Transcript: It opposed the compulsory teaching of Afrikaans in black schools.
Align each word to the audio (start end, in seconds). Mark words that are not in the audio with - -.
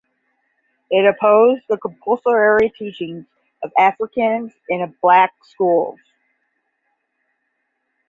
It 0.89 1.05
opposed 1.05 1.65
the 1.69 1.77
compulsory 1.77 2.73
teaching 2.75 3.27
of 3.61 3.71
Afrikaans 3.77 4.51
in 4.67 4.95
black 4.99 5.31
schools. 5.43 5.99